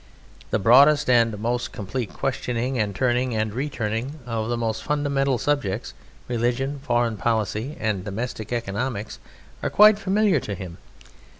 [0.49, 5.37] The broadest and the most complete questioning and turning and returning of the most fundamental
[5.37, 5.93] subjects
[6.27, 9.19] religion, foreign policy, and domestic economics
[9.61, 10.79] are quite familiar to him.